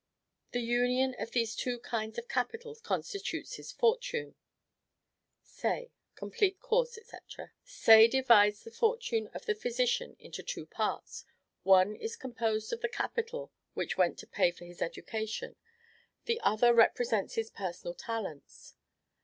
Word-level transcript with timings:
The 0.51 0.61
union 0.63 1.15
of 1.19 1.29
these 1.29 1.55
two 1.55 1.77
kinds 1.77 2.17
of 2.17 2.27
capital 2.27 2.73
constitutes 2.73 3.57
his 3.57 3.71
fortune." 3.71 4.33
Say: 5.43 5.91
Complete 6.15 6.59
Course, 6.59 6.93
&c. 6.95 7.03
Say 7.63 8.07
divides 8.07 8.63
the 8.63 8.71
fortune 8.71 9.27
of 9.27 9.45
the 9.45 9.53
physician 9.53 10.15
into 10.17 10.41
two 10.41 10.65
parts: 10.65 11.23
one 11.61 11.95
is 11.95 12.15
composed 12.15 12.73
of 12.73 12.81
the 12.81 12.89
capital 12.89 13.51
which 13.75 13.95
went 13.95 14.17
to 14.17 14.25
pay 14.25 14.49
for 14.49 14.65
his 14.65 14.81
education, 14.81 15.55
the 16.25 16.39
other 16.41 16.73
represents 16.73 17.35
his 17.35 17.51
personal 17.51 17.93
talents. 17.93 18.73